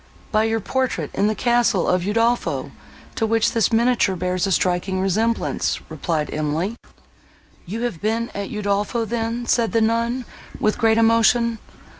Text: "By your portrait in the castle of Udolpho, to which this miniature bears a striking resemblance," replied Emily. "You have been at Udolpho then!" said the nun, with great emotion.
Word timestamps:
"By 0.31 0.45
your 0.45 0.59
portrait 0.61 1.11
in 1.13 1.27
the 1.27 1.35
castle 1.35 1.87
of 1.87 2.01
Udolpho, 2.07 2.71
to 3.13 3.25
which 3.27 3.51
this 3.51 3.71
miniature 3.71 4.15
bears 4.15 4.47
a 4.47 4.51
striking 4.51 4.99
resemblance," 4.99 5.79
replied 5.89 6.33
Emily. 6.33 6.75
"You 7.67 7.81
have 7.83 8.01
been 8.01 8.31
at 8.33 8.49
Udolpho 8.49 9.05
then!" 9.05 9.45
said 9.45 9.73
the 9.73 9.79
nun, 9.81 10.25
with 10.59 10.79
great 10.79 10.97
emotion. 10.97 11.59